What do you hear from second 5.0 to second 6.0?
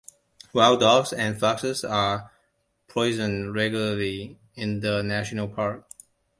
national park.